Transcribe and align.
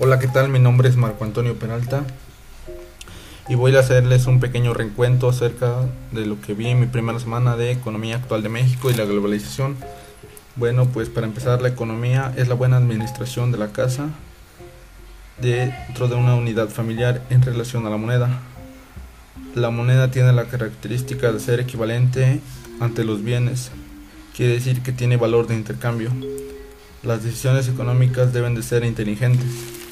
Hola, 0.00 0.18
¿qué 0.18 0.26
tal? 0.26 0.48
Mi 0.48 0.58
nombre 0.58 0.88
es 0.88 0.96
Marco 0.96 1.22
Antonio 1.22 1.56
Peralta 1.56 2.02
y 3.48 3.54
voy 3.54 3.76
a 3.76 3.78
hacerles 3.78 4.26
un 4.26 4.40
pequeño 4.40 4.74
reencuentro 4.74 5.28
acerca 5.28 5.82
de 6.10 6.26
lo 6.26 6.40
que 6.40 6.52
vi 6.52 6.66
en 6.66 6.80
mi 6.80 6.86
primera 6.86 7.20
semana 7.20 7.56
de 7.56 7.70
Economía 7.70 8.16
Actual 8.16 8.42
de 8.42 8.48
México 8.48 8.90
y 8.90 8.94
la 8.94 9.04
globalización. 9.04 9.76
Bueno, 10.56 10.86
pues 10.86 11.08
para 11.10 11.28
empezar, 11.28 11.62
la 11.62 11.68
economía 11.68 12.34
es 12.36 12.48
la 12.48 12.56
buena 12.56 12.76
administración 12.76 13.52
de 13.52 13.58
la 13.58 13.68
casa 13.68 14.08
dentro 15.40 16.08
de 16.08 16.16
una 16.16 16.34
unidad 16.34 16.70
familiar 16.70 17.22
en 17.30 17.42
relación 17.42 17.86
a 17.86 17.90
la 17.90 17.96
moneda. 17.96 18.40
La 19.54 19.70
moneda 19.70 20.10
tiene 20.10 20.32
la 20.32 20.46
característica 20.46 21.30
de 21.30 21.38
ser 21.38 21.60
equivalente 21.60 22.40
ante 22.80 23.04
los 23.04 23.22
bienes, 23.22 23.70
quiere 24.36 24.54
decir 24.54 24.82
que 24.82 24.90
tiene 24.90 25.16
valor 25.16 25.46
de 25.46 25.54
intercambio. 25.54 26.10
Las 27.04 27.22
decisiones 27.22 27.68
económicas 27.68 28.32
deben 28.32 28.56
de 28.56 28.64
ser 28.64 28.84
inteligentes. 28.84 29.83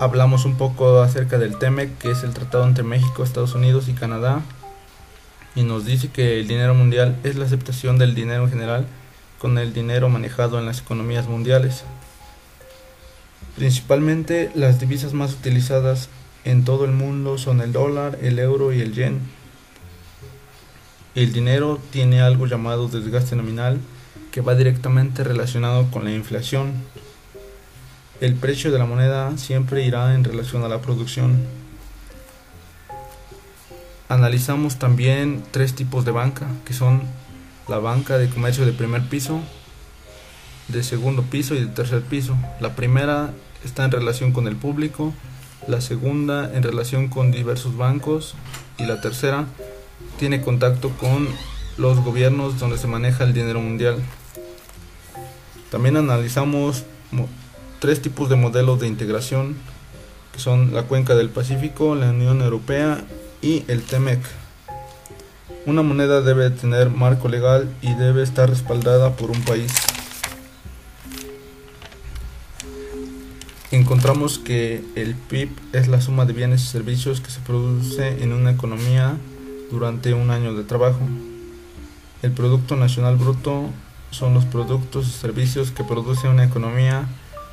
Hablamos 0.00 0.46
un 0.46 0.56
poco 0.56 1.02
acerca 1.02 1.36
del 1.36 1.58
TEMEC, 1.58 1.98
que 1.98 2.12
es 2.12 2.22
el 2.22 2.32
tratado 2.32 2.64
entre 2.64 2.82
México, 2.82 3.22
Estados 3.22 3.54
Unidos 3.54 3.86
y 3.90 3.92
Canadá, 3.92 4.40
y 5.54 5.62
nos 5.62 5.84
dice 5.84 6.08
que 6.08 6.40
el 6.40 6.48
dinero 6.48 6.74
mundial 6.74 7.18
es 7.22 7.36
la 7.36 7.44
aceptación 7.44 7.98
del 7.98 8.14
dinero 8.14 8.44
en 8.44 8.50
general 8.50 8.86
con 9.38 9.58
el 9.58 9.74
dinero 9.74 10.08
manejado 10.08 10.58
en 10.58 10.64
las 10.64 10.80
economías 10.80 11.28
mundiales. 11.28 11.84
Principalmente 13.56 14.50
las 14.54 14.80
divisas 14.80 15.12
más 15.12 15.34
utilizadas 15.34 16.08
en 16.44 16.64
todo 16.64 16.86
el 16.86 16.92
mundo 16.92 17.36
son 17.36 17.60
el 17.60 17.72
dólar, 17.72 18.18
el 18.22 18.38
euro 18.38 18.72
y 18.72 18.80
el 18.80 18.94
yen. 18.94 19.20
El 21.14 21.34
dinero 21.34 21.78
tiene 21.90 22.22
algo 22.22 22.46
llamado 22.46 22.88
desgaste 22.88 23.36
nominal 23.36 23.78
que 24.32 24.40
va 24.40 24.54
directamente 24.54 25.24
relacionado 25.24 25.90
con 25.90 26.04
la 26.04 26.12
inflación. 26.12 26.72
El 28.20 28.34
precio 28.34 28.70
de 28.70 28.78
la 28.78 28.84
moneda 28.84 29.38
siempre 29.38 29.82
irá 29.82 30.14
en 30.14 30.24
relación 30.24 30.62
a 30.62 30.68
la 30.68 30.82
producción. 30.82 31.38
Analizamos 34.10 34.78
también 34.78 35.42
tres 35.50 35.74
tipos 35.74 36.04
de 36.04 36.10
banca, 36.10 36.46
que 36.66 36.74
son 36.74 37.00
la 37.66 37.78
banca 37.78 38.18
de 38.18 38.28
comercio 38.28 38.66
de 38.66 38.72
primer 38.72 39.08
piso, 39.08 39.40
de 40.68 40.82
segundo 40.82 41.22
piso 41.22 41.54
y 41.54 41.60
de 41.60 41.68
tercer 41.68 42.02
piso. 42.02 42.36
La 42.60 42.76
primera 42.76 43.32
está 43.64 43.86
en 43.86 43.90
relación 43.90 44.32
con 44.32 44.46
el 44.46 44.56
público, 44.56 45.14
la 45.66 45.80
segunda 45.80 46.54
en 46.54 46.62
relación 46.62 47.08
con 47.08 47.32
diversos 47.32 47.74
bancos 47.78 48.34
y 48.76 48.84
la 48.84 49.00
tercera 49.00 49.46
tiene 50.18 50.42
contacto 50.42 50.90
con 50.90 51.26
los 51.78 51.98
gobiernos 52.04 52.58
donde 52.58 52.76
se 52.76 52.86
maneja 52.86 53.24
el 53.24 53.32
dinero 53.32 53.62
mundial. 53.62 53.96
También 55.70 55.96
analizamos 55.96 56.84
tres 57.80 58.00
tipos 58.00 58.28
de 58.28 58.36
modelos 58.36 58.78
de 58.78 58.86
integración, 58.86 59.56
que 60.32 60.38
son 60.38 60.72
la 60.72 60.84
Cuenca 60.84 61.14
del 61.16 61.30
Pacífico, 61.30 61.96
la 61.96 62.10
Unión 62.10 62.40
Europea 62.42 63.04
y 63.42 63.64
el 63.66 63.82
TEMEC. 63.82 64.20
Una 65.66 65.82
moneda 65.82 66.20
debe 66.20 66.50
tener 66.50 66.90
marco 66.90 67.28
legal 67.28 67.68
y 67.82 67.94
debe 67.94 68.22
estar 68.22 68.48
respaldada 68.48 69.16
por 69.16 69.30
un 69.30 69.42
país. 69.42 69.72
encontramos 73.70 74.38
que 74.38 74.84
el 74.96 75.14
PIB 75.14 75.50
es 75.72 75.86
la 75.86 76.00
suma 76.00 76.24
de 76.24 76.32
bienes 76.32 76.62
y 76.62 76.66
servicios 76.66 77.20
que 77.20 77.30
se 77.30 77.40
produce 77.40 78.22
en 78.22 78.32
una 78.32 78.50
economía 78.50 79.16
durante 79.70 80.12
un 80.12 80.30
año 80.30 80.54
de 80.54 80.64
trabajo. 80.64 81.00
El 82.22 82.32
Producto 82.32 82.74
Nacional 82.76 83.16
Bruto 83.16 83.70
son 84.10 84.34
los 84.34 84.44
productos 84.44 85.06
y 85.06 85.12
servicios 85.12 85.70
que 85.70 85.84
produce 85.84 86.28
una 86.28 86.44
economía 86.44 87.06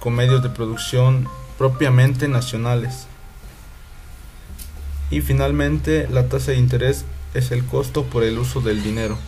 con 0.00 0.14
medios 0.14 0.42
de 0.42 0.48
producción 0.48 1.28
propiamente 1.58 2.26
nacionales. 2.26 3.06
Y 5.10 5.20
finalmente 5.20 6.08
la 6.10 6.28
tasa 6.28 6.52
de 6.52 6.58
interés 6.58 7.04
es 7.34 7.50
el 7.52 7.64
costo 7.64 8.04
por 8.04 8.24
el 8.24 8.38
uso 8.38 8.60
del 8.60 8.82
dinero. 8.82 9.18